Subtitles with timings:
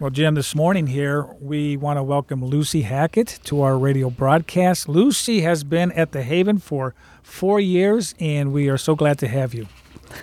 [0.00, 4.88] Well, Jim, this morning here, we want to welcome Lucy Hackett to our radio broadcast.
[4.88, 9.28] Lucy has been at the Haven for four years, and we are so glad to
[9.28, 9.66] have you.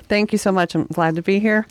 [0.10, 0.74] Thank you so much.
[0.74, 1.68] I'm glad to be here.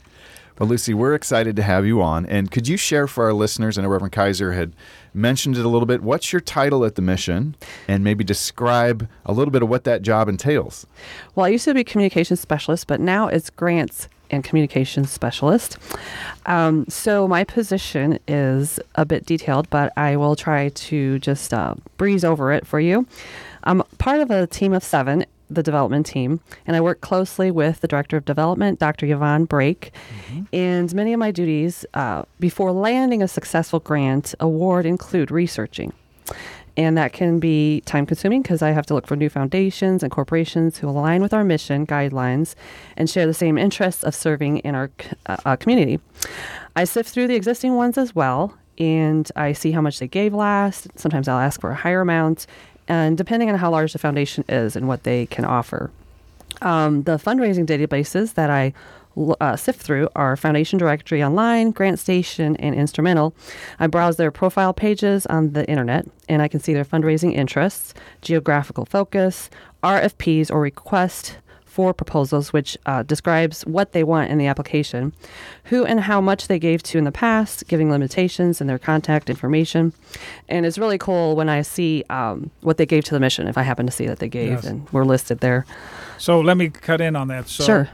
[0.56, 2.27] Well, Lucy, we're excited to have you on.
[2.27, 4.73] And could you share for our listeners, I know Reverend Kaiser had
[5.13, 7.57] mentioned it a little bit, what's your title at the mission?
[7.88, 10.87] And maybe describe a little bit of what that job entails.
[11.35, 15.79] Well, I used to be communications specialist, but now it's grants and communications specialist.
[16.47, 21.74] Um, so my position is a bit detailed, but I will try to just uh,
[21.96, 23.06] breeze over it for you.
[23.64, 27.80] I'm part of a team of seven, the development team, and I work closely with
[27.80, 29.06] the director of development, Dr.
[29.06, 29.92] Yvonne Brake.
[30.30, 30.42] Mm-hmm.
[30.52, 35.92] And many of my duties uh, before landing a successful grant award include researching
[36.76, 40.12] and that can be time consuming because I have to look for new foundations and
[40.12, 42.54] corporations who align with our mission guidelines
[42.96, 44.90] and share the same interests of serving in our
[45.26, 46.00] uh, community.
[46.74, 50.34] I sift through the existing ones as well, and I see how much they gave
[50.34, 50.88] last.
[50.98, 52.46] Sometimes I'll ask for a higher amount,
[52.88, 55.90] and depending on how large the foundation is and what they can offer.
[56.62, 58.72] Um, the fundraising databases that I
[59.41, 63.33] uh, sift through our Foundation Directory Online, Grant Station, and Instrumentl.
[63.78, 67.95] I browse their profile pages on the internet and I can see their fundraising interests,
[68.23, 69.50] geographical focus,
[69.83, 75.12] RFPs or request for proposals, which uh, describes what they want in the application,
[75.64, 79.28] who and how much they gave to in the past, giving limitations and their contact
[79.28, 79.92] information.
[80.48, 83.58] And it's really cool when I see um, what they gave to the mission, if
[83.58, 84.64] I happen to see that they gave yes.
[84.64, 85.67] and were listed there.
[86.17, 87.47] So let me cut in on that.
[87.47, 87.91] So sure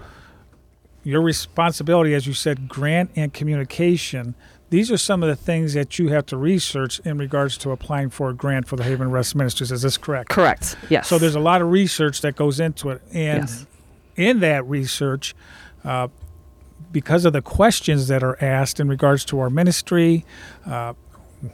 [1.04, 4.34] your responsibility, as you said, grant and communication.
[4.70, 8.08] These are some of the things that you have to research in regards to applying
[8.08, 9.70] for a grant for the Haven Rest Ministries.
[9.70, 10.30] Is this correct?
[10.30, 10.76] Correct.
[10.88, 11.08] Yes.
[11.08, 13.66] So there's a lot of research that goes into it, and yes.
[14.16, 15.34] in that research,
[15.84, 16.08] uh,
[16.90, 20.24] because of the questions that are asked in regards to our ministry,
[20.64, 20.94] uh,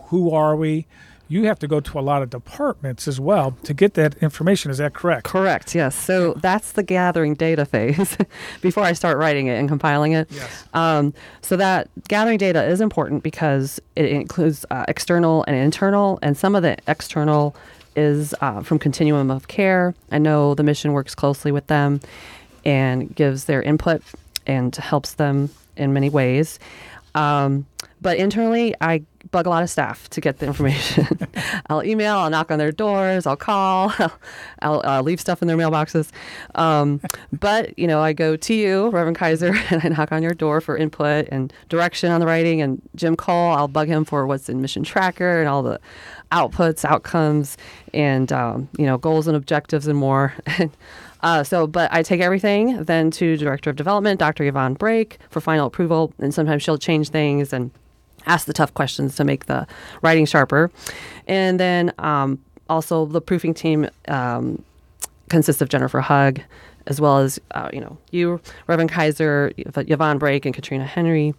[0.07, 0.87] who are we?
[1.29, 4.71] You have to go to a lot of departments as well to get that information.
[4.71, 5.25] Is that correct?
[5.25, 5.95] Correct, yes.
[5.95, 8.17] So that's the gathering data phase
[8.63, 10.29] before I start writing it and compiling it.
[10.31, 10.65] Yes.
[10.73, 16.37] Um, so that gathering data is important because it includes uh, external and internal, and
[16.37, 17.55] some of the external
[17.95, 19.95] is uh, from Continuum of Care.
[20.11, 22.01] I know the mission works closely with them
[22.65, 24.03] and gives their input
[24.47, 26.59] and helps them in many ways.
[27.15, 27.67] Um,
[28.01, 31.07] but internally, I bug a lot of staff to get the information.
[31.67, 33.93] I'll email, I'll knock on their doors, I'll call,
[34.63, 36.11] I'll, I'll leave stuff in their mailboxes.
[36.55, 37.01] Um,
[37.39, 40.61] but, you know, I go to you, Reverend Kaiser, and I knock on your door
[40.61, 42.63] for input and direction on the writing.
[42.63, 45.81] And Jim Cole, I'll bug him for what's in Mission Tracker and all the
[46.33, 47.57] outputs, outcomes,
[47.93, 50.35] and, um, you know, goals and objectives and more.
[51.21, 54.45] Uh, so, but I take everything then to Director of Development, Dr.
[54.45, 57.73] Yvonne Brake, for final approval, and sometimes she'll change things and
[58.29, 59.67] ask the tough questions to make the
[60.03, 60.71] writing sharper.
[61.27, 64.63] And then um, also the proofing team um,
[65.29, 66.41] consists of Jennifer Hug,
[66.87, 71.35] as well as uh, you know you, Reverend Kaiser, Yvonne Brake, and Katrina Henry.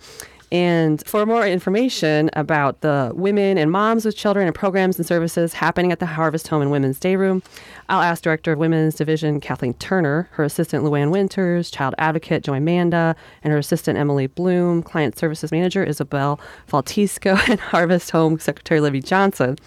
[0.52, 5.54] And for more information about the women and moms with children and programs and services
[5.54, 7.44] happening at the Harvest Home and Women's Day Room,
[7.90, 12.60] I'll ask Director of Women's Division Kathleen Turner, her assistant Luann Winters, child advocate Joy
[12.60, 18.80] Manda, and her assistant Emily Bloom, client services manager Isabel Faltisco, and Harvest Home Secretary
[18.80, 19.58] Libby Johnson.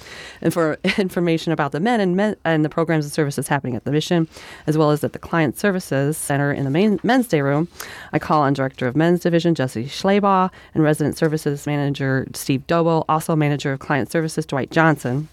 [0.41, 3.83] And for information about the men and, men and the programs and services happening at
[3.85, 4.29] the mission,
[4.69, 7.67] as well as at the Client Services Center in the main Men's Day Room,
[8.13, 13.05] I call on Director of Men's Division Jesse Schleybaugh and Resident Services Manager Steve Dobo,
[13.09, 15.29] also Manager of Client Services Dwight Johnson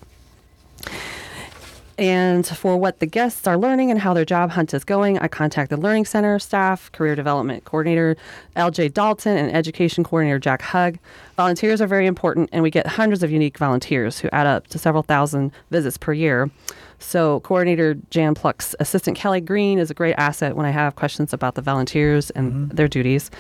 [2.00, 5.28] and for what the guests are learning and how their job hunt is going, I
[5.28, 8.16] contact the Learning Center staff, Career Development Coordinator
[8.56, 10.98] LJ Dalton, and Education Coordinator Jack Hug.
[11.36, 14.80] Volunteers are very important, and we get hundreds of unique volunteers who add up to
[14.80, 16.50] several thousand visits per year.
[17.00, 21.34] So, Coordinator Jan Pluck's assistant Kelly Green is a great asset when I have questions
[21.34, 22.76] about the volunteers and mm-hmm.
[22.76, 23.32] their duties.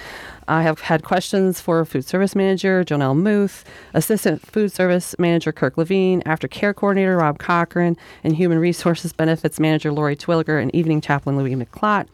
[0.47, 5.77] I have had questions for food service manager Jonelle Muth, assistant food service manager Kirk
[5.77, 11.37] Levine, aftercare coordinator Rob Cochran, and human resources benefits manager Lori Twilliger and evening chaplain
[11.37, 12.07] Louis McClott.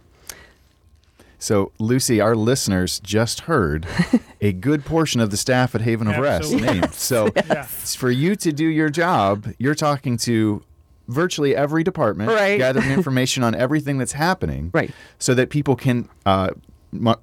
[1.37, 3.85] So, Lucy, our listeners just heard
[4.41, 6.93] a good portion of the staff at Haven of Rest named.
[6.93, 7.93] So, yes.
[7.93, 10.63] for you to do your job, you're talking to
[11.07, 12.57] virtually every department, right.
[12.57, 14.91] gathering information on everything that's happening, right.
[15.19, 16.09] so that people can.
[16.25, 16.51] Uh,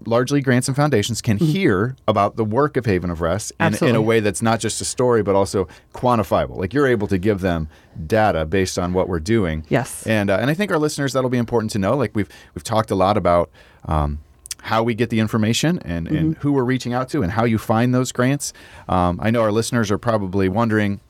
[0.04, 1.46] largely grants and foundations can mm-hmm.
[1.46, 4.82] hear about the work of Haven of Rest in, in, a way that's not just
[4.82, 6.58] a story but also quantifiable.
[6.58, 7.68] Like you're able to give them
[8.06, 9.64] data based on what we're doing.
[9.70, 11.96] Yes, and uh, and I think our listeners that'll be important to know.
[11.96, 13.50] Like we've we've talked a lot about.
[13.86, 14.18] Um,
[14.62, 16.16] how we get the information and, Mm-hmm.
[16.16, 18.52] and who we're reaching out to and how you find those grants.
[18.88, 21.00] Um, I know our listeners are probably wondering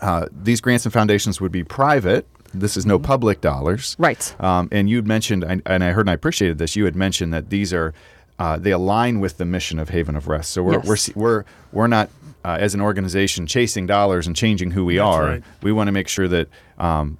[0.00, 2.26] uh, these grants and foundations would be private.
[2.52, 3.94] This is no public dollars.
[3.98, 4.34] Right.
[4.40, 7.32] Um, and you'd mentioned, and and I heard and I appreciated this, you had mentioned
[7.32, 7.94] that these are,
[8.38, 10.50] uh, they align with the mission of Haven of Rest.
[10.50, 11.10] So we're, Yes.
[11.14, 12.08] we're, we're, we're not,
[12.44, 15.24] uh, as an organization, chasing dollars and changing who we That's are.
[15.26, 15.42] right.
[15.62, 16.48] We want to make sure that,
[16.78, 17.18] um,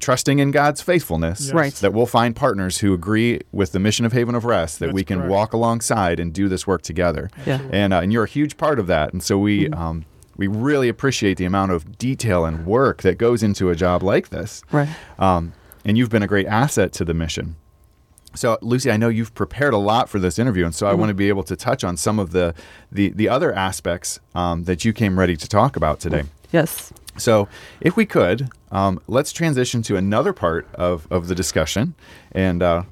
[0.00, 1.52] trusting in God's faithfulness, Yes.
[1.54, 1.74] Right.
[1.76, 4.94] that we'll find partners who agree with the mission of Haven of Rest, that That's
[4.94, 5.30] we can correct.
[5.30, 7.30] walk alongside and do this work together.
[7.46, 7.60] Yeah.
[7.72, 9.12] And, uh, and you're a huge part of that.
[9.12, 9.74] And so we, Mm-hmm.
[9.80, 10.04] um,
[10.38, 14.30] we really appreciate the amount of detail and work that goes into a job like
[14.30, 14.62] this.
[14.72, 14.88] Right.
[15.18, 15.52] Um,
[15.84, 17.56] and you've been a great asset to the mission.
[18.34, 21.08] So, Lucy, I know you've prepared a lot for this interview, and so I want
[21.10, 22.54] to be able to touch on some of the
[22.92, 26.24] the, the other aspects um, that you came ready to talk about today.
[26.52, 26.92] Yes.
[27.16, 27.48] So,
[27.80, 31.94] if we could, um, let's transition to another part of, of the discussion.
[32.30, 32.84] And uh,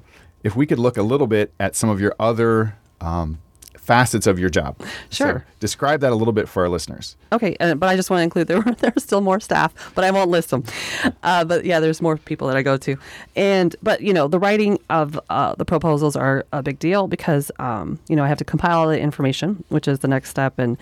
[0.42, 3.38] if we could look a little bit at some of your other um,
[3.86, 4.76] facets of your job.
[5.10, 5.44] Sure.
[5.46, 7.16] So describe that a little bit for our listeners.
[7.32, 10.04] Okay, uh, but I just want to include there were there's still more staff, but
[10.04, 10.64] I won't list them.
[11.22, 12.96] Uh, but yeah, there's more people that I go to,
[13.36, 17.52] and but you know the writing of uh, the proposals are a big deal because
[17.60, 20.58] um, you know I have to compile all the information, which is the next step,
[20.58, 20.76] and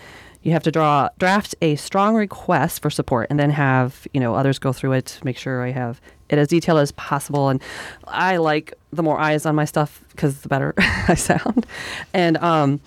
[0.45, 4.35] you have to draw draft a strong request for support, and then have you know
[4.35, 5.99] others go through it, make sure I have
[6.29, 7.59] it as detailed as possible, and
[8.07, 11.65] I like the more eyes on my stuff because the better I sound,
[12.13, 12.79] and um,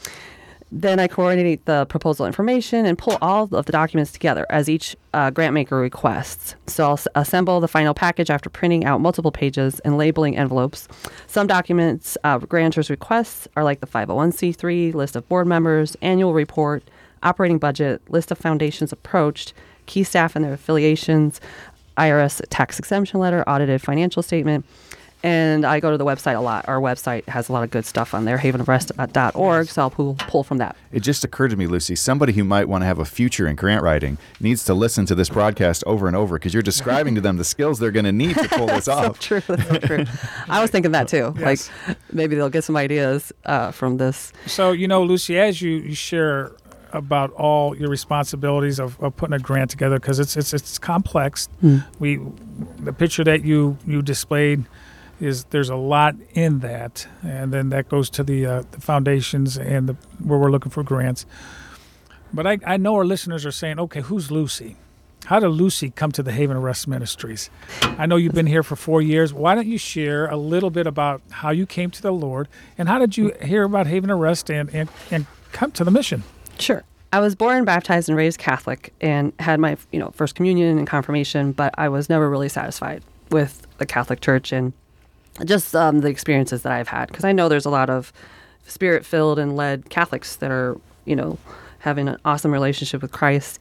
[0.71, 4.95] then I coordinate the proposal information and pull all of the documents together as each
[5.13, 6.55] uh, grant maker requests.
[6.69, 10.87] So I'll s- assemble the final package after printing out multiple pages and labeling envelopes.
[11.27, 16.85] Some documents uh, grantors' requests are like the 501c3, list of board members, annual report,
[17.23, 19.53] operating budget, list of foundations approached,
[19.87, 21.41] key staff and their affiliations,
[21.97, 24.65] IRS tax exemption letter, audited financial statement.
[25.25, 26.69] And I go to the website a lot.
[26.69, 29.67] Our website has a lot of good stuff on there, havenofrest.org.
[29.67, 30.77] So I'll pull, pull from that.
[30.93, 33.57] It just occurred to me, Lucy, somebody who might want to have a future in
[33.57, 37.21] grant writing needs to listen to this broadcast over and over because you're describing to
[37.21, 39.19] them the skills they're going to need to pull this so off.
[39.19, 39.41] true.
[39.41, 40.05] That's so true.
[40.49, 41.35] I was thinking that too.
[41.37, 41.69] Yes.
[41.89, 44.33] Like maybe they'll get some ideas uh, from this.
[44.47, 46.53] So, you know, Lucy, as you, you share
[46.93, 51.49] about all your responsibilities of, of putting a grant together, because it's, it's it's complex.
[51.99, 52.21] We
[52.79, 54.65] the picture that you you displayed
[55.21, 59.59] is there's a lot in that, and then that goes to the, uh, the foundations
[59.59, 61.27] and the where we're looking for grants.
[62.33, 64.77] But I, I know our listeners are saying, okay, who's Lucy?
[65.25, 67.51] How did Lucy come to the Haven of Rest Ministries?
[67.83, 69.35] I know you've been here for four years.
[69.35, 72.49] Why don't you share a little bit about how you came to the Lord
[72.79, 75.91] and how did you hear about Haven of Rest and, and, and come to the
[75.91, 76.23] mission?
[76.59, 76.85] Sure.
[77.13, 80.87] I was born, baptized, and raised Catholic, and had my you know first communion and
[80.87, 84.73] confirmation, but I was never really satisfied with the Catholic Church and
[85.45, 87.09] just um, the experiences that I've had.
[87.09, 88.13] Because I know there's a lot of
[88.67, 91.39] spirit-filled and led Catholics that are you know
[91.81, 93.59] having an awesome relationship with Christ.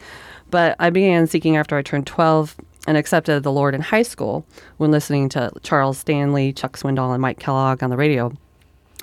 [0.50, 2.56] But I began seeking after I turned 12
[2.88, 4.46] and accepted the Lord in high school
[4.78, 8.34] when listening to Charles Stanley, Chuck Swindoll, and Mike Kellogg on the radio.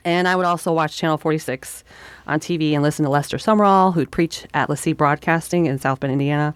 [0.05, 1.83] And I would also watch Channel 46
[2.27, 6.13] on TV and listen to Lester Sumrall, who'd preach at LeSEA Broadcasting in South Bend,
[6.13, 6.55] Indiana.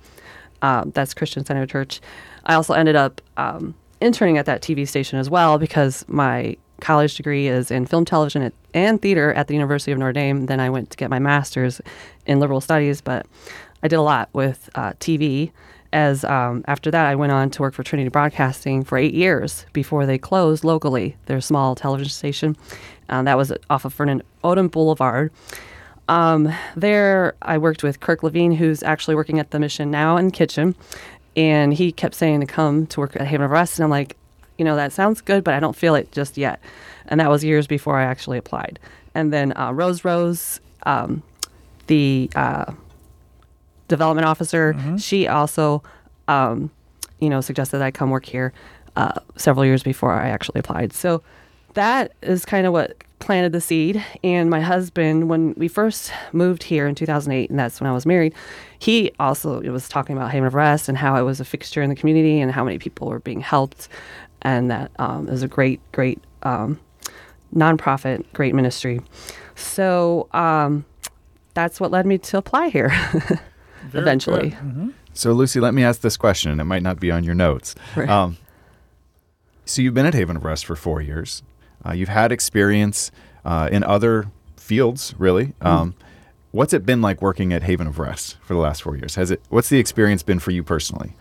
[0.60, 2.00] Um, that's Christian Center Church.
[2.44, 7.16] I also ended up um, interning at that TV station as well because my college
[7.16, 10.46] degree is in film, television, at- and theater at the University of Notre Dame.
[10.46, 11.80] Then I went to get my master's
[12.26, 13.26] in liberal studies, but
[13.82, 15.52] I did a lot with uh, TV.
[15.92, 19.64] As um, after that, I went on to work for Trinity Broadcasting for eight years
[19.72, 21.16] before they closed locally.
[21.26, 22.56] Their small television station,
[23.08, 25.32] um, that was off of Vernon Odom Boulevard.
[26.08, 30.30] Um, there, I worked with Kirk Levine, who's actually working at the mission now in
[30.30, 30.74] Kitchen,
[31.36, 34.16] and he kept saying to come to work at Haven of Rest, and I'm like,
[34.58, 36.60] you know, that sounds good, but I don't feel it just yet.
[37.06, 38.78] And that was years before I actually applied.
[39.14, 41.22] And then uh, Rose Rose, um,
[41.86, 42.72] the uh,
[43.88, 45.82] development officer, she also,
[46.28, 46.70] um,
[47.18, 48.52] you know, suggested I come work here
[48.96, 50.92] uh, several years before I actually applied.
[50.92, 51.22] So
[51.74, 54.04] that is kind of what planted the seed.
[54.24, 58.06] And my husband, when we first moved here in 2008, and that's when I was
[58.06, 58.34] married,
[58.78, 61.90] he also was talking about Haven of Rest and how it was a fixture in
[61.90, 63.88] the community and how many people were being helped,
[64.42, 66.78] and that um, is a great, great um,
[67.54, 69.00] nonprofit, great ministry.
[69.54, 70.84] So um,
[71.54, 72.92] that's what led me to apply here.
[73.90, 74.50] Very Eventually.
[74.50, 74.58] good.
[74.58, 74.92] Mhm.
[75.14, 77.74] So, Lucy, let me ask this question, and it might not be on your notes.
[77.96, 78.08] Right.
[78.08, 78.36] Um,
[79.64, 81.42] so, you've been at Haven of Rest for four years.
[81.84, 83.10] Uh, you've had experience
[83.44, 84.26] uh, in other
[84.56, 85.46] fields, really.
[85.46, 85.66] Mm-hmm.
[85.66, 85.94] Um,
[86.52, 89.14] what's it been like working at Haven of Rest for the last four years?
[89.16, 89.42] Has it?
[89.48, 91.14] What's the experience been for you personally?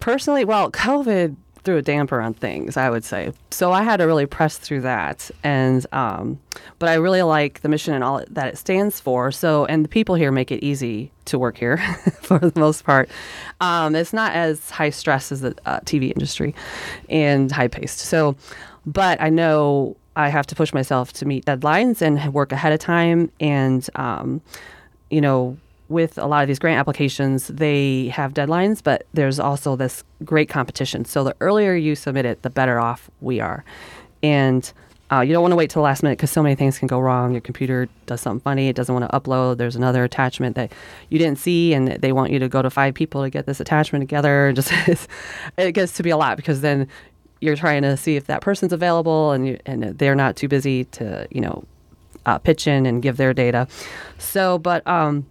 [0.00, 3.32] Personally, well, COVID threw a damper on things, I would say.
[3.50, 6.38] So I had to really press through that, and um,
[6.78, 9.32] but I really like the mission and all that it stands for.
[9.32, 11.78] So and the people here make it easy to work here
[12.20, 13.08] for the most part.
[13.60, 16.54] Um, it's not as high stress as the uh, TV industry
[17.08, 17.98] and high paced.
[17.98, 18.36] So,
[18.86, 22.78] but I know I have to push myself to meet deadlines and work ahead of
[22.78, 23.30] time.
[23.40, 24.40] And, um,
[25.10, 25.56] you know,
[25.88, 30.48] with a lot of these grant applications, they have deadlines, but there's also this great
[30.48, 31.04] competition.
[31.04, 33.64] So the earlier you submit it, the better off we are.
[34.22, 34.72] And
[35.12, 36.88] uh, you don't want to wait till the last minute because so many things can
[36.88, 37.32] go wrong.
[37.32, 38.68] Your computer does something funny.
[38.68, 39.58] It doesn't want to upload.
[39.58, 40.72] There's another attachment that
[41.10, 43.60] you didn't see, and they want you to go to five people to get this
[43.60, 44.52] attachment together.
[44.56, 44.72] Just
[45.58, 46.88] it gets to be a lot because then
[47.40, 50.84] you're trying to see if that person's available and you, and they're not too busy
[50.86, 51.64] to you know
[52.24, 53.68] uh, pitch in and give their data.
[54.18, 55.26] So, but um,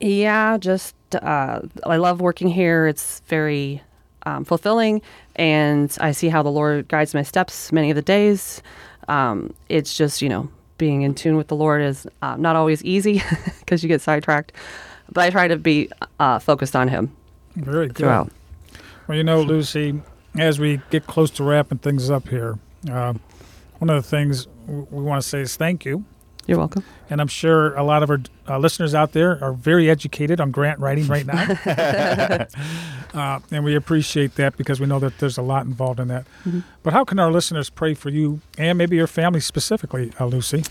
[0.00, 2.86] yeah, just uh, I love working here.
[2.86, 3.82] It's very
[4.24, 5.02] um, fulfilling,
[5.36, 8.62] and I see how the Lord guides my steps many of the days.
[9.08, 12.84] Um, it's just you know being in tune with the Lord is uh, not always
[12.84, 13.22] easy
[13.60, 14.52] because you get sidetracked,
[15.10, 15.90] but I try to be
[16.20, 17.14] uh, focused on Him.
[17.56, 17.96] Very good.
[17.96, 18.32] Throughout.
[19.08, 20.00] Well, you know, Lucy,
[20.38, 22.58] as we get close to wrapping things up here,
[22.90, 23.14] uh,
[23.78, 26.04] one of the things we want to say is thank you.
[26.48, 26.82] You're welcome.
[27.10, 30.50] And I'm sure a lot of our uh, listeners out there are very educated on
[30.50, 31.46] grant writing right now.
[33.14, 36.24] uh, and we appreciate that because we know that there's a lot involved in that.
[36.46, 36.60] Mm-hmm.
[36.82, 40.64] But how can our listeners pray for you and maybe your family specifically, uh, Lucy?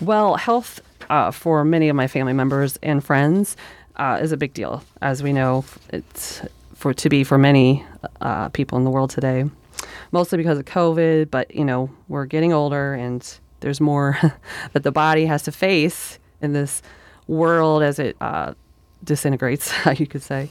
[0.00, 0.80] Well, health
[1.10, 3.54] uh, for many of my family members and friends
[3.96, 4.82] uh, is a big deal.
[5.02, 6.40] As we know, it's
[6.74, 7.84] for to be for many
[8.22, 9.44] uh, people in the world today,
[10.10, 11.30] mostly because of COVID.
[11.30, 13.22] But you know, we're getting older, and
[13.60, 14.18] there's more
[14.72, 16.82] that the body has to face in this
[17.26, 18.54] world as it uh,
[19.04, 20.50] disintegrates, you could say.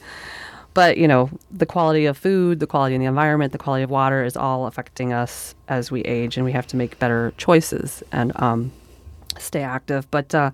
[0.74, 3.90] But you know, the quality of food, the quality of the environment, the quality of
[3.90, 8.02] water is all affecting us as we age, and we have to make better choices
[8.12, 8.70] and um,
[9.38, 10.08] stay active.
[10.10, 10.52] But uh,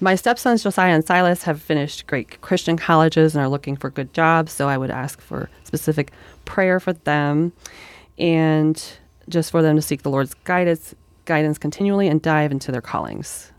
[0.00, 4.12] my stepsons, Josiah and Silas, have finished great Christian colleges and are looking for good
[4.12, 4.52] jobs.
[4.52, 6.12] So I would ask for specific
[6.44, 7.52] prayer for them
[8.18, 8.82] and
[9.28, 10.94] just for them to seek the Lord's guidance,
[11.26, 13.52] guidance continually and dive into their callings.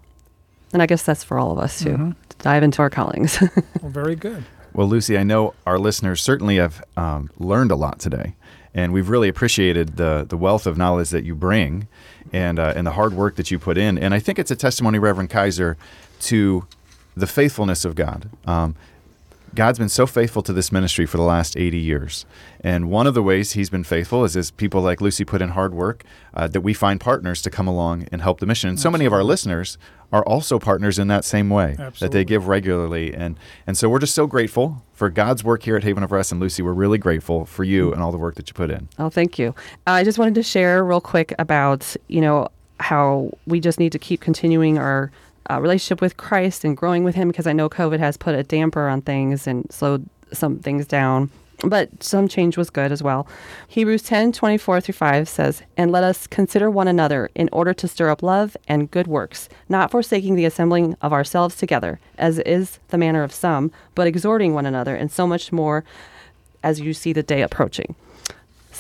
[0.74, 2.12] And I guess that's for all of us too, mm-hmm.
[2.12, 3.42] to dive into our callings.
[3.82, 4.44] well, very good.
[4.74, 8.36] Well, Lucy, I know our listeners certainly have um, learned a lot today,
[8.74, 11.88] and we've really appreciated the the wealth of knowledge that you bring,
[12.34, 13.98] and uh, and the hard work that you put in.
[13.98, 15.78] And I think it's a testimony, Reverend Kaiser,
[16.22, 16.68] to
[17.16, 18.30] the faithfulness of God.
[18.46, 18.76] Um,
[19.58, 22.28] God's been so faithful to this ministry for the last 80 years.
[22.62, 25.50] And one of the ways he's been faithful is as people like Lucy put in
[25.50, 26.04] hard work,
[26.36, 28.70] uh, that we find partners to come along and help the mission.
[28.70, 29.80] And so many of our listeners
[30.14, 32.00] are also partners in that same way Absolutely.
[32.00, 33.16] that they give regularly.
[33.16, 36.32] And, and so we're just so grateful for God's work here at Haven of Rest.
[36.32, 38.88] And Lucy, we're really grateful for you and all the work that you put in.
[39.00, 39.56] Oh, thank you.
[39.88, 42.50] Uh, I just wanted to share real quick about, you know,
[42.80, 45.12] how we just need to keep continuing our
[45.50, 48.44] uh, relationship with Christ and growing with Him because I know COVID has put a
[48.44, 51.30] damper on things and slowed some things down.
[51.64, 53.28] But some change was good as well.
[53.68, 57.88] Hebrews 10 24 through 5 says, And let us consider one another in order to
[57.88, 62.80] stir up love and good works, not forsaking the assembling of ourselves together, as is
[62.90, 65.84] the manner of some, but exhorting one another, and so much more
[66.62, 67.96] as you see the day approaching.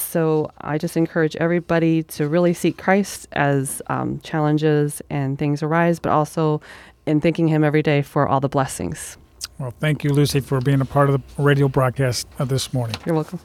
[0.08, 6.00] So I just encourage everybody to really seek Christ as um, challenges and things arise,
[6.00, 6.62] but also
[7.06, 9.18] in thanking Him every day for all the blessings.
[9.60, 12.96] Well, thank you, Lucy, for being a part of the radio broadcast this morning.
[13.06, 13.40] You're welcome.